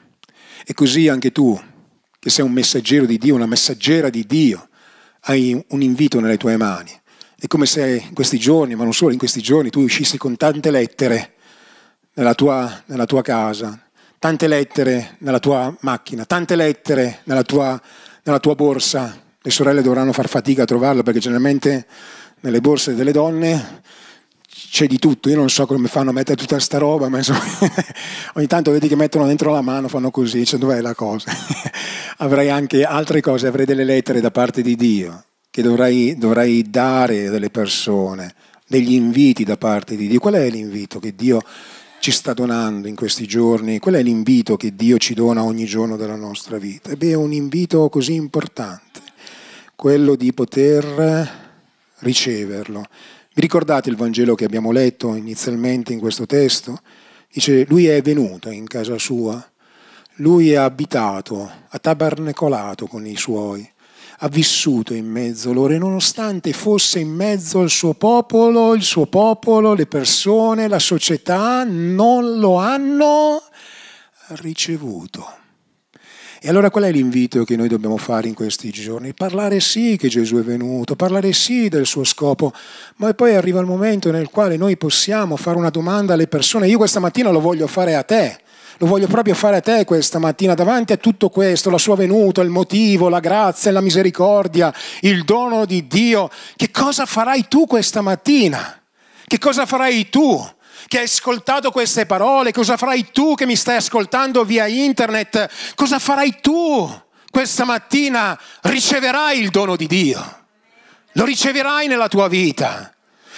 [0.65, 1.61] E così anche tu,
[2.19, 4.69] che sei un messaggero di Dio, una messaggera di Dio,
[5.23, 6.91] hai un invito nelle tue mani.
[7.37, 10.37] È come se in questi giorni, ma non solo in questi giorni, tu uscissi con
[10.37, 11.35] tante lettere
[12.15, 13.81] nella tua, nella tua casa,
[14.21, 17.81] tante lettere nella tua macchina, tante lettere nella tua,
[18.23, 19.21] nella tua borsa.
[19.41, 21.85] Le sorelle dovranno far fatica a trovarlo perché generalmente
[22.43, 23.83] nelle borse delle donne
[24.73, 27.45] c'è di tutto, io non so come fanno a mettere tutta questa roba, ma insomma,
[28.37, 31.31] ogni tanto vedi che mettono dentro la mano, fanno così, cioè dov'è la cosa?
[32.17, 37.29] avrei anche altre cose, avrei delle lettere da parte di Dio che dovrei, dovrei dare
[37.29, 38.35] delle persone,
[38.67, 40.21] degli inviti da parte di Dio.
[40.21, 41.43] Qual è l'invito che Dio
[42.01, 43.79] ci sta donando in questi giorni?
[43.79, 46.93] Qual è l'invito che Dio ci dona ogni giorno della nostra vita?
[46.93, 49.03] Ebbene, è un invito così importante,
[49.77, 51.31] quello di poter
[51.99, 52.87] riceverlo.
[53.35, 56.79] Vi ricordate il Vangelo che abbiamo letto inizialmente in questo testo?
[57.33, 59.43] Dice, lui è venuto in casa sua,
[60.17, 63.67] lui ha abitato, ha tabernacolato con i suoi,
[64.19, 69.07] ha vissuto in mezzo loro e nonostante fosse in mezzo al suo popolo, il suo
[69.07, 73.43] popolo, le persone, la società non lo hanno
[74.27, 75.41] ricevuto.
[76.45, 79.15] E allora qual è l'invito che noi dobbiamo fare in questi giorni?
[79.15, 82.53] Parlare sì che Gesù è venuto, parlare sì del suo scopo,
[82.97, 86.67] ma poi arriva il momento nel quale noi possiamo fare una domanda alle persone.
[86.67, 88.41] Io questa mattina lo voglio fare a te.
[88.79, 92.43] Lo voglio proprio fare a te questa mattina, davanti a tutto questo, la sua venuta,
[92.43, 96.29] il motivo, la grazia, la misericordia, il dono di Dio.
[96.57, 98.83] Che cosa farai tu questa mattina?
[99.25, 100.45] Che cosa farai tu?
[100.87, 105.99] Che hai ascoltato queste parole, cosa farai tu che mi stai ascoltando via internet, cosa
[105.99, 108.39] farai tu questa mattina?
[108.63, 110.45] Riceverai il dono di Dio,
[111.13, 112.93] lo riceverai nella tua vita.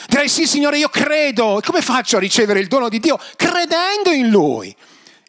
[0.06, 1.60] Dirai sì Signore, io credo.
[1.64, 3.18] Come faccio a ricevere il dono di Dio?
[3.36, 4.74] Credendo in Lui.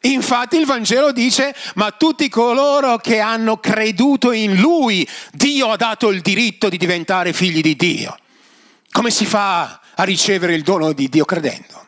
[0.02, 6.10] Infatti il Vangelo dice, ma tutti coloro che hanno creduto in Lui, Dio ha dato
[6.10, 8.16] il diritto di diventare figli di Dio.
[8.92, 11.85] Come si fa a ricevere il dono di Dio credendo?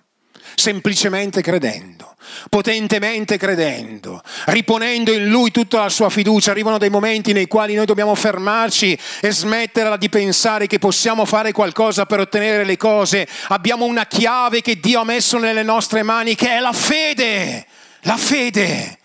[0.59, 2.17] Semplicemente credendo,
[2.49, 6.51] potentemente credendo, riponendo in Lui tutta la sua fiducia.
[6.51, 11.53] Arrivano dei momenti nei quali noi dobbiamo fermarci e smetterla di pensare che possiamo fare
[11.53, 13.27] qualcosa per ottenere le cose.
[13.49, 17.65] Abbiamo una chiave che Dio ha messo nelle nostre mani che è la fede,
[18.03, 18.99] la fede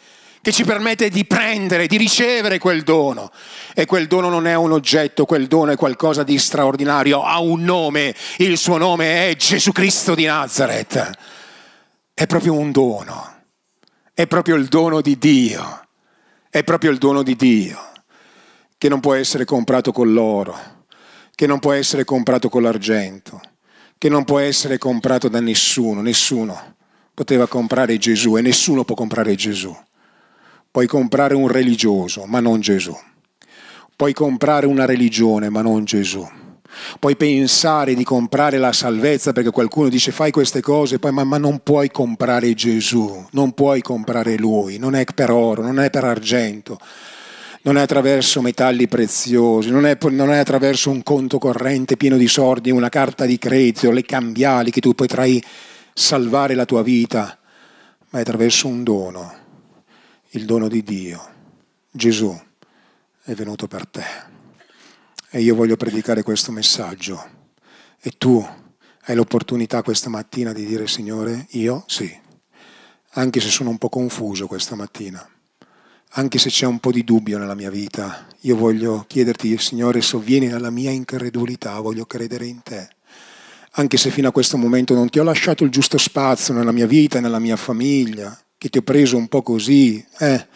[0.43, 3.31] che ci permette di prendere, di ricevere quel dono.
[3.73, 7.63] E quel dono non è un oggetto, quel dono è qualcosa di straordinario, ha un
[7.63, 11.11] nome, il suo nome è Gesù Cristo di Nazareth
[12.13, 13.43] è proprio un dono,
[14.13, 15.87] è proprio il dono di Dio,
[16.49, 17.79] è proprio il dono di Dio,
[18.77, 20.85] che non può essere comprato con l'oro,
[21.33, 23.41] che non può essere comprato con l'argento,
[23.97, 26.75] che non può essere comprato da nessuno, nessuno
[27.15, 29.75] poteva comprare Gesù e nessuno può comprare Gesù.
[30.69, 32.95] Puoi comprare un religioso, ma non Gesù.
[33.95, 36.27] Puoi comprare una religione, ma non Gesù
[36.99, 41.37] Puoi pensare di comprare la salvezza perché qualcuno dice fai queste cose, poi, ma, ma
[41.37, 46.03] non puoi comprare Gesù, non puoi comprare Lui, non è per oro, non è per
[46.03, 46.79] argento
[47.63, 52.27] non è attraverso metalli preziosi, non è, non è, attraverso un conto corrente pieno di
[52.27, 55.41] soldi, una carta di credito, le cambiali che tu potrai
[55.93, 57.37] salvare la tua vita,
[58.09, 59.33] ma è attraverso un dono,
[60.31, 61.29] il dono di Dio.
[61.89, 62.37] Gesù
[63.23, 64.32] è venuto per te.
[65.35, 67.19] E io voglio predicare questo messaggio.
[67.99, 68.47] E tu
[69.05, 72.15] hai l'opportunità questa mattina di dire, Signore, io sì,
[73.13, 75.27] anche se sono un po' confuso questa mattina,
[76.11, 80.51] anche se c'è un po' di dubbio nella mia vita, io voglio chiederti, Signore, sovvieni
[80.51, 82.87] alla mia incredulità, voglio credere in te.
[83.71, 86.85] Anche se fino a questo momento non ti ho lasciato il giusto spazio nella mia
[86.85, 90.47] vita, nella mia famiglia, che ti ho preso un po' così, eh,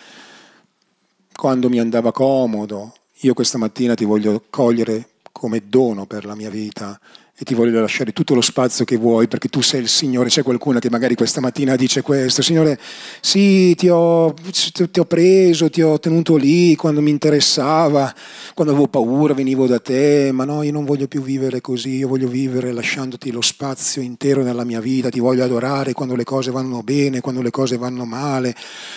[1.34, 6.52] quando mi andava comodo, io questa mattina ti voglio cogliere come dono per la mia
[6.52, 7.00] vita
[7.40, 10.28] e ti voglio lasciare tutto lo spazio che vuoi perché tu sei il Signore.
[10.28, 12.80] C'è qualcuno che magari questa mattina dice questo, Signore,
[13.22, 18.12] sì, ti ho, ti ho, preso, ti ho tenuto lì quando mi interessava,
[18.56, 22.08] quando avevo paura venivo da te, ma no, io non voglio più vivere così, io
[22.08, 26.50] voglio vivere lasciandoti lo spazio intero nella mia vita, ti voglio adorare quando le cose
[26.50, 28.56] vanno bene, quando le cose vanno male,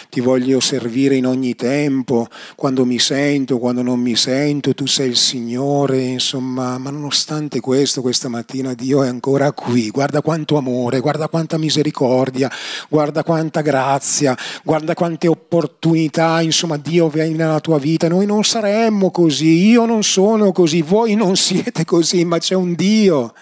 [0.09, 2.27] ti voglio servire in ogni tempo,
[2.57, 8.01] quando mi sento, quando non mi sento, tu sei il Signore, insomma, ma nonostante questo,
[8.01, 12.51] questa mattina Dio è ancora qui, guarda quanto amore, guarda quanta misericordia,
[12.89, 19.11] guarda quanta grazia, guarda quante opportunità, insomma Dio viene nella tua vita, noi non saremmo
[19.11, 23.35] così, io non sono così, voi non siete così, ma c'è un Dio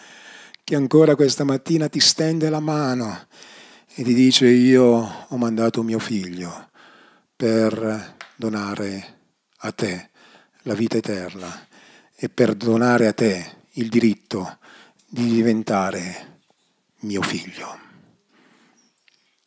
[0.65, 3.27] che ancora questa mattina ti stende la mano
[3.95, 6.69] e ti dice io ho mandato mio figlio
[7.37, 9.17] per donare
[9.59, 10.11] a te
[10.63, 11.67] la vita eterna
[12.15, 14.59] e per donare a te il diritto
[15.11, 16.43] di diventare
[17.01, 17.79] mio figlio.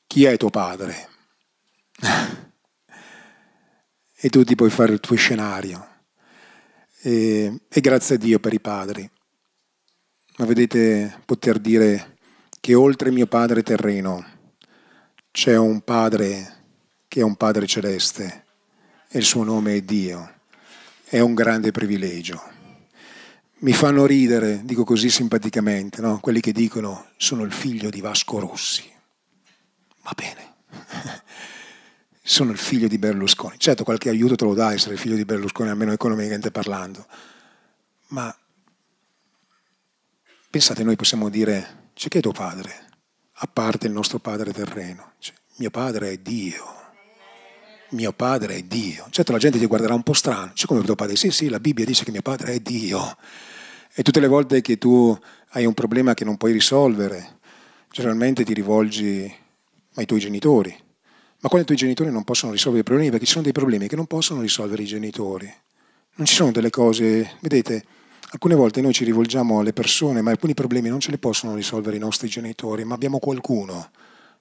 [0.08, 1.10] Chi è tuo padre?
[4.24, 5.88] e tu ti puoi fare il tuo scenario.
[7.04, 9.10] E, e grazie a Dio per i padri.
[10.38, 12.18] Ma vedete poter dire
[12.60, 14.26] che oltre mio padre terreno
[15.32, 16.60] c'è un padre
[17.08, 18.46] che è un padre celeste
[19.10, 20.40] e il suo nome è Dio.
[21.04, 22.61] È un grande privilegio.
[23.62, 26.20] Mi fanno ridere, dico così simpaticamente, no?
[26.20, 28.92] quelli che dicono sono il figlio di Vasco Rossi.
[30.02, 30.56] Va bene.
[32.24, 33.60] sono il figlio di Berlusconi.
[33.60, 37.06] Certo, qualche aiuto te lo dà essere il figlio di Berlusconi, almeno economicamente parlando.
[38.08, 38.36] Ma
[40.50, 42.90] pensate, noi possiamo dire, c'è che è tuo padre?
[43.34, 45.14] A parte il nostro padre terreno.
[45.20, 46.66] Cioè, mio padre è Dio.
[47.90, 49.06] Mio padre è Dio.
[49.12, 50.52] Certo, la gente ti guarderà un po' strano.
[50.54, 51.16] C'è come tuo padre?
[51.16, 53.18] Sì, sì, la Bibbia dice che mio padre è Dio.
[53.94, 55.18] E tutte le volte che tu
[55.50, 57.40] hai un problema che non puoi risolvere,
[57.90, 59.34] generalmente ti rivolgi
[59.96, 60.90] ai tuoi genitori
[61.42, 63.88] ma quando i tuoi genitori non possono risolvere i problemi, perché ci sono dei problemi
[63.88, 65.52] che non possono risolvere i genitori.
[66.16, 67.84] Non ci sono delle cose, vedete,
[68.30, 71.96] alcune volte noi ci rivolgiamo alle persone, ma alcuni problemi non ce li possono risolvere
[71.96, 73.90] i nostri genitori, ma abbiamo qualcuno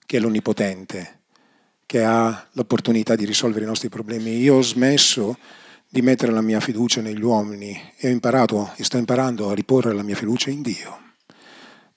[0.05, 1.21] che è l'onnipotente,
[1.87, 4.37] che ha l'opportunità di risolvere i nostri problemi.
[4.37, 5.39] Io ho smesso
[5.93, 9.93] di mettere la mia fiducia negli uomini e ho imparato e sto imparando a riporre
[9.93, 11.09] la mia fiducia in Dio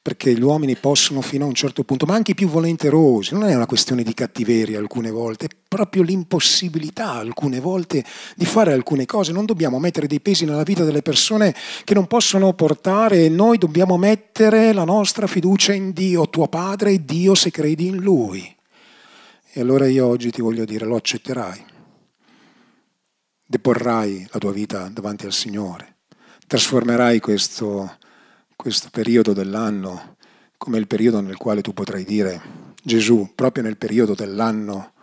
[0.03, 3.45] perché gli uomini possono fino a un certo punto, ma anche i più volenterosi, non
[3.45, 8.03] è una questione di cattiveria alcune volte, è proprio l'impossibilità alcune volte
[8.35, 9.31] di fare alcune cose.
[9.31, 13.57] Non dobbiamo mettere dei pesi nella vita delle persone che non possono portare e noi
[13.57, 18.53] dobbiamo mettere la nostra fiducia in Dio, tuo Padre è Dio se credi in Lui.
[19.53, 21.63] E allora io oggi ti voglio dire, lo accetterai,
[23.53, 25.97] deporrai la tua vita davanti al Signore,
[26.47, 27.97] trasformerai questo
[28.55, 30.15] questo periodo dell'anno
[30.57, 32.41] come il periodo nel quale tu potrai dire
[32.81, 34.93] Gesù, proprio nel periodo dell'anno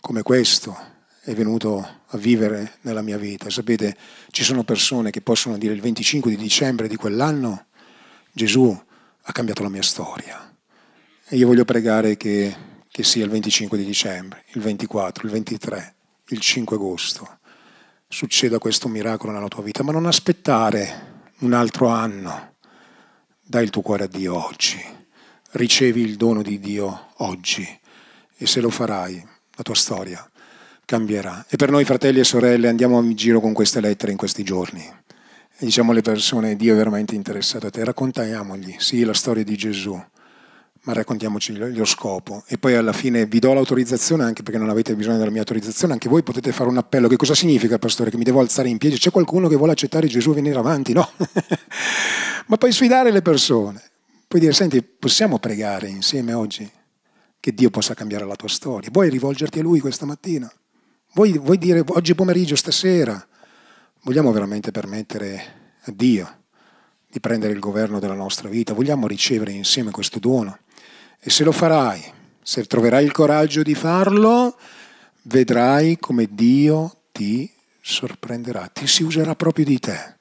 [0.00, 0.74] come questo,
[1.22, 3.50] è venuto a vivere nella mia vita.
[3.50, 3.94] Sapete,
[4.30, 7.66] ci sono persone che possono dire il 25 di dicembre di quell'anno
[8.32, 8.74] Gesù
[9.22, 10.56] ha cambiato la mia storia.
[11.28, 12.56] E io voglio pregare che,
[12.90, 15.94] che sia il 25 di dicembre, il 24, il 23,
[16.28, 17.38] il 5 agosto.
[18.12, 22.54] Succeda questo miracolo nella tua vita, ma non aspettare un altro anno.
[23.40, 24.84] Dai il tuo cuore a Dio oggi,
[25.52, 27.64] ricevi il dono di Dio oggi.
[28.36, 30.28] E se lo farai la tua storia
[30.84, 31.46] cambierà.
[31.48, 34.82] E per noi fratelli e sorelle andiamo in giro con queste lettere in questi giorni.
[34.82, 39.56] E diciamo alle persone Dio è veramente interessato a te, raccontiamogli, sì, la storia di
[39.56, 39.96] Gesù,
[40.82, 44.96] ma raccontiamoci lo scopo e poi alla fine vi do l'autorizzazione anche perché non avete
[44.96, 47.08] bisogno della mia autorizzazione, anche voi potete fare un appello.
[47.08, 48.10] Che cosa significa, pastore?
[48.10, 48.96] Che mi devo alzare in piedi?
[48.96, 50.92] C'è qualcuno che vuole accettare Gesù e venire avanti?
[50.92, 51.08] No.
[52.46, 53.82] ma puoi sfidare le persone.
[54.26, 56.68] Puoi dire, senti, possiamo pregare insieme oggi
[57.38, 58.88] che Dio possa cambiare la tua storia.
[58.92, 60.50] Vuoi rivolgerti a Lui questa mattina?
[61.12, 63.26] Vuoi, vuoi dire oggi pomeriggio, stasera?
[64.02, 65.42] Vogliamo veramente permettere
[65.82, 66.38] a Dio
[67.10, 68.72] di prendere il governo della nostra vita?
[68.72, 70.58] Vogliamo ricevere insieme questo dono?
[71.22, 72.02] E se lo farai,
[72.42, 74.56] se troverai il coraggio di farlo,
[75.24, 80.16] vedrai come Dio ti sorprenderà, ti si userà proprio di te.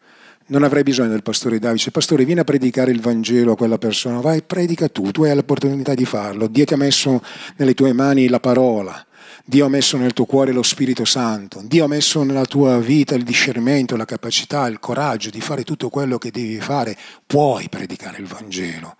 [0.48, 4.20] Non avrai bisogno del pastore Davide, pastore vieni a predicare il Vangelo a quella persona,
[4.20, 7.24] vai, predica tu, tu hai l'opportunità di farlo, Dio ti ha messo
[7.56, 9.06] nelle tue mani la parola,
[9.46, 13.16] Dio ha messo nel tuo cuore lo Spirito Santo, Dio ha messo nella tua vita
[13.16, 18.18] il discernimento, la capacità, il coraggio di fare tutto quello che devi fare, puoi predicare
[18.20, 18.98] il Vangelo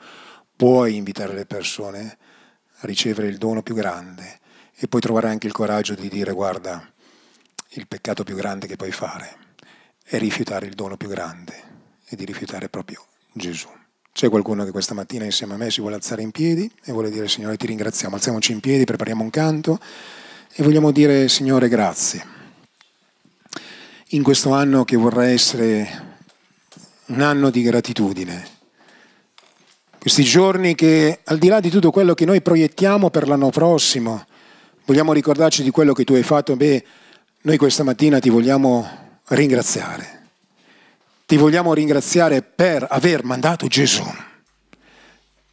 [0.60, 2.18] puoi invitare le persone
[2.80, 4.40] a ricevere il dono più grande
[4.76, 6.86] e puoi trovare anche il coraggio di dire guarda,
[7.70, 9.38] il peccato più grande che puoi fare
[10.04, 11.54] è rifiutare il dono più grande
[12.06, 13.70] e di rifiutare proprio Gesù.
[14.12, 17.10] C'è qualcuno che questa mattina insieme a me si vuole alzare in piedi e vuole
[17.10, 19.80] dire Signore ti ringraziamo, alziamoci in piedi, prepariamo un canto
[20.52, 22.22] e vogliamo dire Signore grazie.
[24.10, 26.18] In questo anno che vorrà essere
[27.06, 28.58] un anno di gratitudine,
[30.00, 34.26] questi giorni che al di là di tutto quello che noi proiettiamo per l'anno prossimo,
[34.86, 36.86] vogliamo ricordarci di quello che tu hai fatto, beh,
[37.42, 40.28] noi questa mattina ti vogliamo ringraziare.
[41.26, 44.06] Ti vogliamo ringraziare per aver mandato Gesù.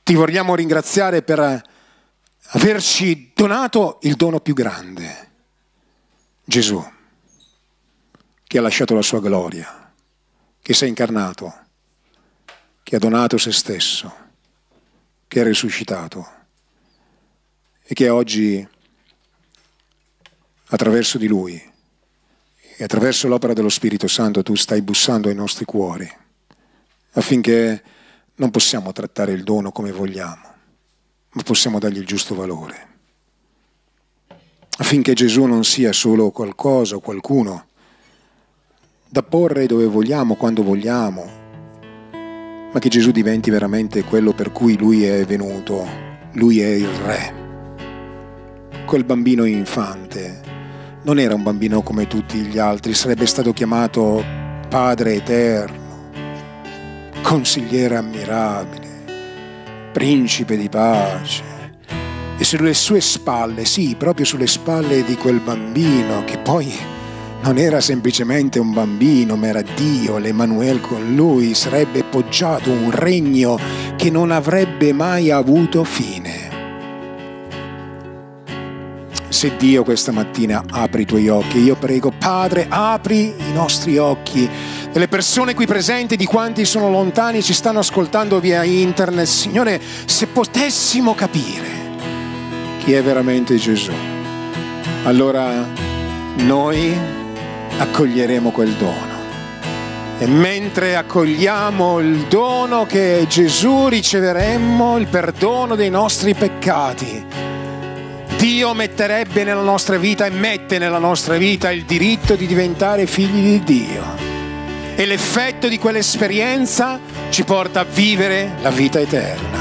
[0.05, 1.63] Ti vogliamo ringraziare per
[2.51, 5.31] averci donato il dono più grande,
[6.45, 6.83] Gesù,
[8.47, 9.93] che ha lasciato la sua gloria,
[10.63, 11.53] che si è incarnato,
[12.85, 14.25] che ha donato se stesso
[15.29, 16.27] che è risuscitato
[17.83, 18.67] e che oggi
[20.69, 21.63] attraverso di lui
[22.79, 26.25] e attraverso l'opera dello Spirito Santo tu stai bussando ai nostri cuori
[27.13, 27.83] affinché
[28.37, 30.55] non possiamo trattare il dono come vogliamo,
[31.33, 32.89] ma possiamo dargli il giusto valore,
[34.79, 37.67] affinché Gesù non sia solo qualcosa o qualcuno
[39.09, 41.45] da porre dove vogliamo, quando vogliamo,
[42.73, 45.87] ma che Gesù diventi veramente quello per cui Lui è venuto,
[46.33, 47.35] Lui è il Re.
[48.85, 50.41] Quel bambino infante
[51.03, 54.25] non era un bambino come tutti gli altri, sarebbe stato chiamato
[54.69, 56.11] Padre Eterno,
[57.23, 59.05] consigliere ammirabile,
[59.93, 61.43] principe di pace.
[62.37, 66.71] E sulle sue spalle, sì, proprio sulle spalle di quel bambino che poi
[67.47, 73.57] non era semplicemente un bambino, ma era Dio, l'Emanuele con lui, sarebbe poggiato un regno
[73.95, 76.51] che non avrebbe mai avuto fine.
[79.29, 84.49] Se Dio questa mattina apre i tuoi occhi, io prego, Padre, apri i nostri occhi,
[84.91, 90.27] delle persone qui presenti, di quanti sono lontani, ci stanno ascoltando via internet, Signore, se
[90.27, 91.69] potessimo capire
[92.79, 93.93] chi è veramente Gesù,
[95.05, 95.65] allora
[96.39, 97.25] noi
[97.79, 99.15] accoglieremo quel dono.
[100.19, 107.37] E mentre accogliamo il dono che è Gesù, riceveremo il perdono dei nostri peccati
[108.37, 113.59] Dio metterebbe nella nostra vita e mette nella nostra vita il diritto di diventare figli
[113.59, 114.05] di Dio.
[114.95, 117.01] E l'effetto di quell'esperienza
[117.31, 119.59] ci porta a vivere la vita eterna.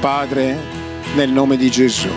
[0.00, 0.56] Padre,
[1.16, 2.08] nel nome di Gesù,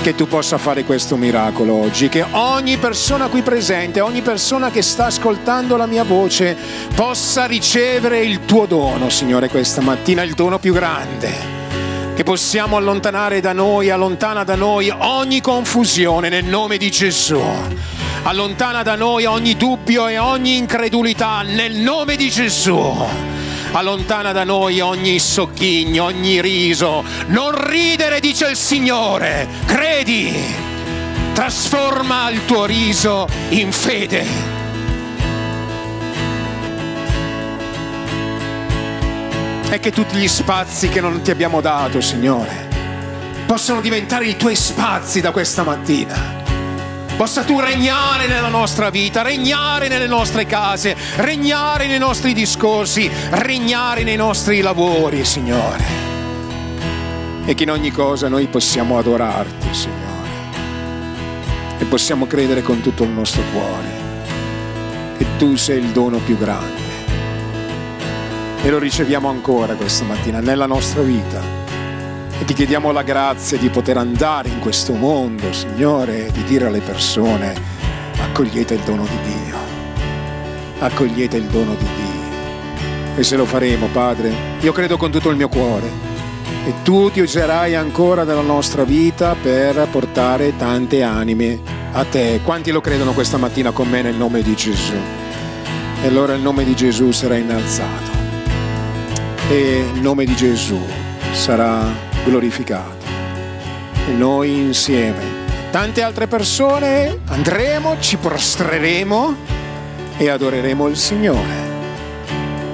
[0.00, 4.82] che tu possa fare questo miracolo oggi, che ogni persona qui presente, ogni persona che
[4.82, 6.56] sta ascoltando la mia voce
[6.94, 11.56] possa ricevere il tuo dono, Signore, questa mattina, il dono più grande
[12.18, 17.40] che possiamo allontanare da noi, allontana da noi ogni confusione nel nome di Gesù.
[18.24, 23.37] Allontana da noi ogni dubbio e ogni incredulità nel nome di Gesù.
[23.72, 27.04] Allontana da noi ogni sogghigno, ogni riso.
[27.26, 29.46] Non ridere, dice il Signore.
[29.66, 30.34] Credi.
[31.32, 34.56] Trasforma il tuo riso in fede.
[39.70, 42.68] e che tutti gli spazi che non ti abbiamo dato, Signore,
[43.46, 46.37] possano diventare i tuoi spazi da questa mattina.
[47.18, 54.04] Possa tu regnare nella nostra vita, regnare nelle nostre case, regnare nei nostri discorsi, regnare
[54.04, 55.84] nei nostri lavori, Signore.
[57.44, 60.28] E che in ogni cosa noi possiamo adorarti, Signore.
[61.78, 64.06] E possiamo credere con tutto il nostro cuore
[65.18, 66.86] che tu sei il dono più grande
[68.62, 71.67] e lo riceviamo ancora questa mattina nella nostra vita.
[72.40, 76.66] E ti chiediamo la grazia di poter andare in questo mondo, Signore, e di dire
[76.66, 77.52] alle persone,
[78.20, 79.56] accogliete il dono di Dio,
[80.78, 83.16] accogliete il dono di Dio.
[83.16, 85.90] E se lo faremo, Padre, io credo con tutto il mio cuore,
[86.64, 91.60] e tu ti userai ancora nella nostra vita per portare tante anime
[91.92, 92.40] a te.
[92.44, 94.94] Quanti lo credono questa mattina con me nel nome di Gesù?
[96.02, 98.10] E allora il nome di Gesù sarà innalzato
[99.48, 100.78] e il nome di Gesù
[101.32, 103.06] sarà glorificato.
[104.06, 105.22] E noi insieme,
[105.70, 109.34] tante altre persone, andremo, ci prostreremo
[110.16, 111.66] e adoreremo il Signore,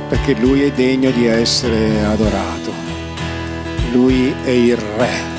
[0.09, 2.72] perché Lui è degno di essere adorato.
[3.92, 5.32] Lui è il Re.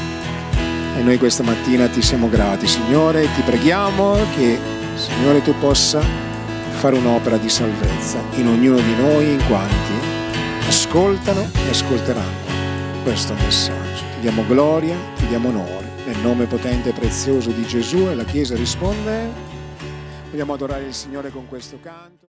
[0.97, 4.57] E noi questa mattina ti siamo grati, Signore, ti preghiamo che,
[4.95, 6.01] Signore, tu possa
[6.71, 9.93] fare un'opera di salvezza in ognuno di noi in quanti
[10.67, 12.45] ascoltano e ascolteranno
[13.03, 13.84] questo messaggio.
[14.25, 18.55] Diamo gloria, ti diamo onore, nel nome potente e prezioso di Gesù e la Chiesa
[18.55, 19.29] risponde,
[20.31, 22.34] vogliamo adorare il Signore con questo canto.